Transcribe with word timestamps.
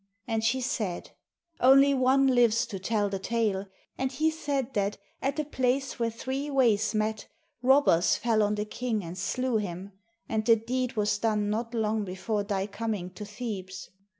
And 0.27 0.41
10 0.41 0.59
THE 0.61 0.61
STORY 0.61 0.61
OF 0.61 0.61
OEDIPUS 0.61 0.61
she 0.61 0.61
said, 0.61 1.11
'* 1.43 1.59
One 1.99 2.19
only 2.21 2.33
lives 2.33 2.65
to 2.65 2.79
tell 2.79 3.09
the 3.09 3.19
tale, 3.19 3.67
and 3.99 4.11
he 4.11 4.31
said 4.31 4.73
that, 4.73 4.97
at 5.21 5.37
a 5.37 5.43
place 5.45 5.99
where 5.99 6.09
three 6.09 6.49
ways 6.49 6.95
met, 6.95 7.27
robbers 7.61 8.15
fell 8.15 8.41
on 8.41 8.55
the 8.55 8.65
king 8.65 9.03
and 9.03 9.15
slew 9.15 9.57
him; 9.57 9.91
and 10.27 10.43
the 10.43 10.55
deed 10.55 10.95
was 10.95 11.19
done 11.19 11.51
not 11.51 11.75
long 11.75 12.03
before 12.03 12.41
thy 12.41 12.65
coming 12.65 13.11
to 13.11 13.25
Thebes." 13.25 13.91